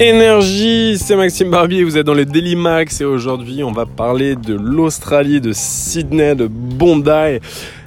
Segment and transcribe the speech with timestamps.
[0.00, 4.36] Énergie, c'est Maxime Barbier, vous êtes dans le Daily Max et aujourd'hui on va parler
[4.36, 7.38] de l'Australie, de Sydney, de Bondi.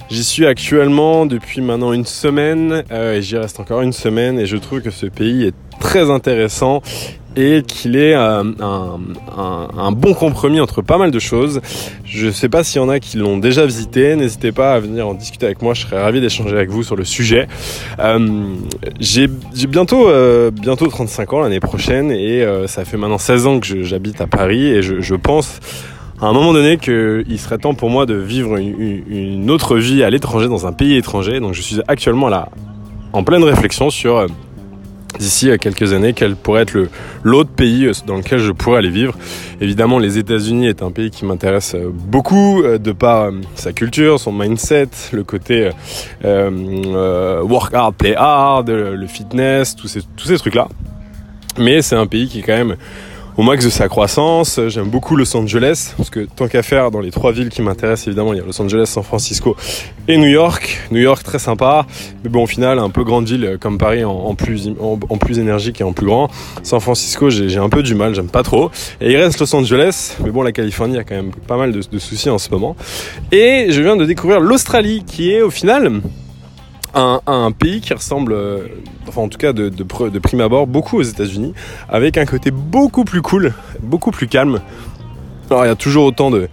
[0.08, 4.46] J'y suis actuellement depuis maintenant une semaine euh, et j'y reste encore une semaine et
[4.46, 6.80] je trouve que ce pays est très intéressant
[7.36, 11.60] et qu'il est euh, un, bon compromis entre pas mal de choses.
[12.04, 14.80] Je ne sais pas s'il y en a qui l'ont déjà visité, n'hésitez pas à
[14.80, 17.46] venir en discuter avec moi, je serais ravi d'échanger avec vous sur le sujet.
[17.98, 18.54] Euh,
[18.98, 19.28] j'ai
[19.68, 24.20] bientôt, euh, bientôt 35 ans l'année prochaine et ça fait maintenant 16 ans que j'habite
[24.20, 25.60] à Paris et je, pense
[26.20, 30.10] à un moment donné qu'il serait temps pour moi de vivre une, autre vie à
[30.10, 31.40] l'étranger, dans un pays étranger.
[31.40, 32.48] Donc je suis actuellement là
[33.12, 34.26] en pleine réflexion sur
[35.18, 36.88] d'ici à quelques années, quel pourrait être
[37.22, 39.14] l'autre pays euh, dans lequel je pourrais aller vivre.
[39.60, 44.20] Évidemment, les États-Unis est un pays qui m'intéresse euh, beaucoup euh, de par sa culture,
[44.20, 45.70] son mindset, le côté
[46.24, 50.68] euh, work hard, play hard, le fitness, tous ces, tous ces trucs-là.
[51.58, 52.76] Mais c'est un pays qui est quand même
[53.36, 54.60] au max de sa croissance.
[54.68, 58.08] J'aime beaucoup Los Angeles, parce que tant qu'à faire, dans les trois villes qui m'intéressent,
[58.08, 59.56] évidemment, il y a Los Angeles, San Francisco
[60.08, 60.78] et New York.
[60.90, 61.86] New York, très sympa,
[62.24, 64.68] mais bon, au final, un peu grande ville comme Paris en, plus,
[65.38, 66.28] énergique et en plus grand.
[66.62, 68.70] San Francisco, j'ai un peu du mal, j'aime pas trop.
[69.00, 71.98] Et il reste Los Angeles, mais bon, la Californie a quand même pas mal de
[71.98, 72.76] soucis en ce moment.
[73.32, 76.00] Et je viens de découvrir l'Australie, qui est au final
[76.94, 78.66] un, pays qui ressemble, euh,
[79.08, 81.54] enfin en tout cas de, de, prime abord, beaucoup aux États-Unis,
[81.88, 84.60] avec un côté beaucoup plus cool, beaucoup plus calme.
[85.50, 86.48] Alors il y a toujours autant de,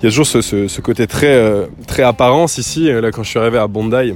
[0.00, 2.90] il y a toujours ce, côté très euh, très apparence ici.
[2.90, 4.14] Là quand je suis arrivé à Bondi.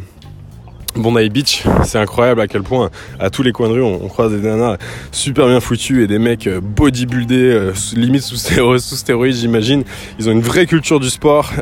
[0.97, 4.33] Bondi Beach, c'est incroyable à quel point à tous les coins de rue on, croise
[4.33, 4.79] des nanas
[5.13, 9.85] super bien foutus et des mecs euh, bodybuildés, limite sous stéroïdes j'imagine.
[10.19, 11.53] Ils ont une vraie culture du sport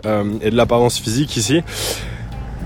[0.40, 1.62] et de l'apparence physique ici.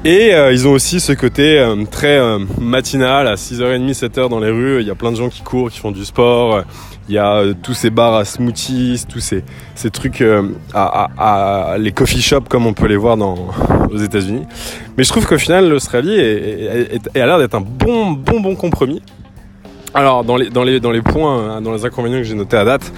[0.05, 4.39] Et euh, ils ont aussi ce côté euh, très euh, matinal, à 6h30, 7h dans
[4.39, 6.63] les rues, il y a plein de gens qui courent, qui font du sport,
[7.09, 9.43] il y a tous ces bars à smoothies, tous ces,
[9.75, 13.49] ces trucs à, à, à, les coffee shops comme on peut les voir dans,
[13.91, 14.45] aux États-Unis.
[14.97, 18.41] Mais je trouve qu'au final, l'Australie est, est, est, a l'air d'être un bon, bon,
[18.41, 19.03] bon compromis.
[19.95, 22.65] Alors, dans les, dans les, dans les points, dans les inconvénients que j'ai notés à
[22.65, 22.93] date,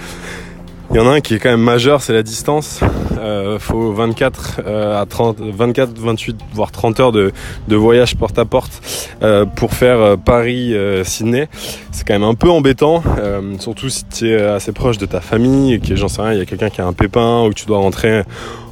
[0.91, 2.81] il y en a un qui est quand même majeur, c'est la distance.
[3.21, 7.33] Euh, faut 24 euh, à 30, 24, 28, voire 30 heures de,
[7.69, 8.81] de voyage porte à porte
[9.23, 11.49] euh, pour faire euh, Paris-Sydney.
[11.93, 15.21] c'est quand même un peu embêtant, euh, surtout si tu es assez proche de ta
[15.21, 17.55] famille, que j'en sais rien, il y a quelqu'un qui a un pépin ou que
[17.55, 18.23] tu dois rentrer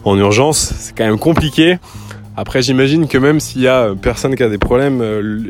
[0.04, 0.72] en urgence.
[0.76, 1.78] C'est quand même compliqué.
[2.36, 5.02] Après, j'imagine que même s'il y a personne qui a des problèmes,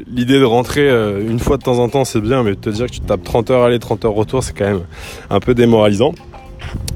[0.06, 0.89] l'idée de rentrer
[1.21, 3.50] une fois de temps en temps, c'est bien, mais te dire que tu tapes 30
[3.50, 4.81] heures aller, 30 heures retour, c'est quand même
[5.29, 6.15] un peu démoralisant.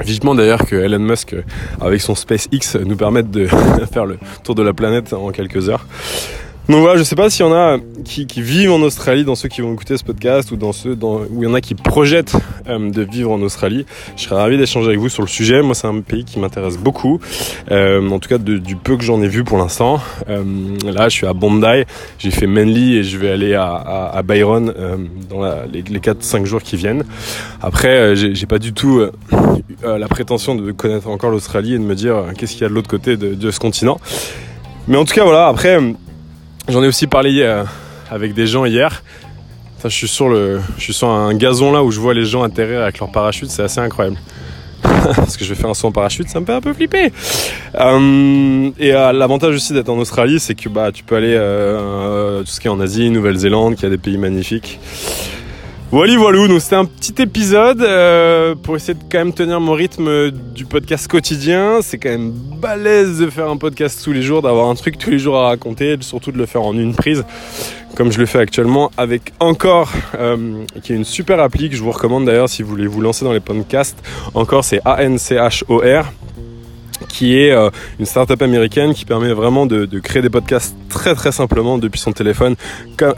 [0.05, 1.35] Vivement d'ailleurs que Elon Musk,
[1.81, 3.47] avec son SpaceX, nous permette de
[3.93, 5.87] faire le tour de la planète en quelques heures.
[6.69, 9.49] Donc voilà, je sais pas s'il y en a qui, vivent en Australie, dans ceux
[9.49, 11.75] qui vont écouter ce podcast, ou dans ceux dans, où il y en a qui
[11.75, 12.37] projettent
[12.69, 13.85] euh, de vivre en Australie.
[14.17, 15.61] Je serais ravi d'échanger avec vous sur le sujet.
[15.61, 17.21] Moi, c'est un pays qui m'intéresse beaucoup,
[17.73, 20.01] euh, en tout cas du peu que j'en ai vu pour l'instant.
[20.29, 20.45] Euh,
[20.85, 21.85] là, je suis à Bondi,
[22.19, 24.97] j'ai fait Manly et je vais aller à, Byron euh,
[25.29, 27.05] dans les, les 4-5 jours qui viennent.
[27.61, 29.03] Après, euh, j'ai pas du tout
[29.85, 32.75] la prétention de connaître encore l'Australie et de me dire qu'est-ce qu'il y a de
[32.75, 33.99] l'autre côté de, ce continent.
[34.89, 35.79] Mais en tout cas, voilà, après...
[36.69, 37.65] J'en ai aussi parlé euh,
[38.09, 39.03] avec des gens hier.
[39.83, 42.45] je suis sur le, je suis sur un gazon là où je vois les gens
[42.45, 44.17] atterrir avec leur parachute, c'est assez incroyable.
[44.83, 47.13] Parce que je vais faire un saut en parachute, ça me fait un peu flipper.
[47.75, 52.41] Euh, et euh, l'avantage aussi d'être en Australie, c'est que bah tu peux aller euh,
[52.41, 54.79] tout ce qui est en Asie, Nouvelle-Zélande, qui a des pays magnifiques.
[55.93, 59.75] Voilà, voilà, donc c'était un petit épisode euh, pour essayer de quand même tenir mon
[59.75, 61.81] rythme du podcast quotidien.
[61.83, 65.11] C'est quand même balèze de faire un podcast tous les jours, d'avoir un truc tous
[65.11, 67.27] les jours à raconter, surtout de le faire en une prise,
[67.95, 71.83] comme je le fais actuellement avec Encore, euh, qui est une super appli que je
[71.83, 73.99] vous recommande d'ailleurs si vous voulez vous lancer dans les podcasts.
[74.33, 76.07] Encore, c'est A-N-C-H-O-R
[77.13, 81.15] qui est euh, une startup américaine qui permet vraiment de, de, créer des podcasts très
[81.15, 82.57] très simplement depuis son téléphone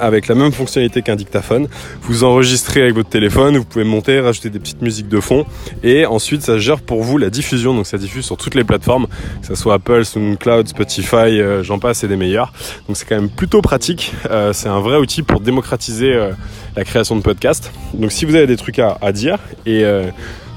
[0.00, 1.68] avec la même fonctionnalité qu'un dictaphone.
[2.02, 5.46] Vous enregistrez avec votre téléphone, vous pouvez monter, rajouter des petites musiques de fond
[5.82, 9.06] et ensuite ça gère pour vous la diffusion, donc ça diffuse sur toutes les plateformes,
[9.40, 12.52] que ce soit Apple, SoundCloud, Spotify, euh, j'en passe et des meilleurs.
[12.88, 16.32] Donc c'est quand même plutôt pratique, euh, c'est un vrai outil pour démocratiser euh,
[16.76, 17.72] la création de podcasts.
[17.94, 19.84] Donc si vous avez des trucs à, à dire et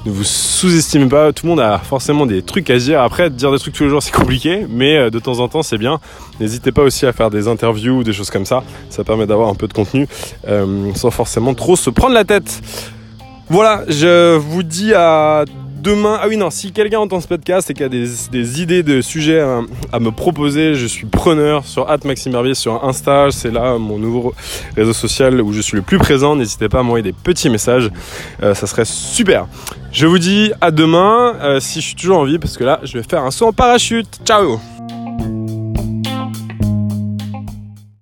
[0.06, 3.02] ne vous sous-estimez pas, tout le monde a forcément des trucs à dire.
[3.02, 5.62] Après, dire des trucs tous les jours, c'est compliqué, mais euh, de temps en temps,
[5.62, 6.00] c'est bien.
[6.40, 8.62] N'hésitez pas aussi à faire des interviews ou des choses comme ça.
[8.90, 10.06] Ça permet d'avoir un peu de contenu
[10.46, 12.60] euh, sans forcément trop se prendre la tête.
[13.50, 15.44] Voilà, je vous dis à
[15.82, 16.18] demain.
[16.20, 19.40] Ah oui, non, si quelqu'un entend ce podcast et qui a des, idées de sujets
[19.40, 23.28] à, me proposer, je suis preneur sur @maxime sur Insta.
[23.30, 24.34] C'est là mon nouveau
[24.76, 26.36] réseau social où je suis le plus présent.
[26.36, 27.90] N'hésitez pas à m'envoyer des petits messages.
[28.42, 29.46] Euh, ça serait super.
[29.92, 32.80] Je vous dis à demain, euh, si je suis toujours en vie, parce que là,
[32.82, 34.20] je vais faire un saut en parachute.
[34.24, 34.60] Ciao